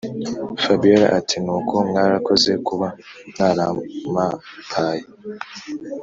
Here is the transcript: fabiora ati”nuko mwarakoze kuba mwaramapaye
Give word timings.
fabiora 0.63 1.07
ati”nuko 1.19 1.73
mwarakoze 1.89 2.51
kuba 2.67 2.87
mwaramapaye 3.29 5.03